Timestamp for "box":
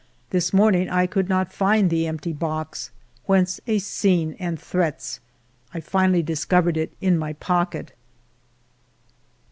2.33-2.89